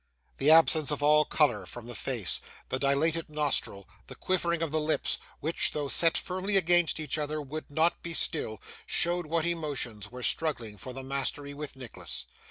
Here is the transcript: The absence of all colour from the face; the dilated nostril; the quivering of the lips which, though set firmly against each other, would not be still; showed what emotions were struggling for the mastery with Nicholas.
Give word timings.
The 0.39 0.49
absence 0.49 0.89
of 0.89 1.03
all 1.03 1.25
colour 1.25 1.67
from 1.67 1.85
the 1.85 1.93
face; 1.93 2.39
the 2.69 2.79
dilated 2.79 3.29
nostril; 3.29 3.87
the 4.07 4.15
quivering 4.15 4.63
of 4.63 4.71
the 4.71 4.79
lips 4.79 5.19
which, 5.41 5.73
though 5.73 5.89
set 5.89 6.17
firmly 6.17 6.57
against 6.57 6.99
each 6.99 7.19
other, 7.19 7.39
would 7.39 7.69
not 7.69 8.01
be 8.01 8.15
still; 8.15 8.59
showed 8.87 9.27
what 9.27 9.45
emotions 9.45 10.09
were 10.11 10.23
struggling 10.23 10.75
for 10.77 10.91
the 10.91 11.03
mastery 11.03 11.53
with 11.53 11.75
Nicholas. 11.75 12.25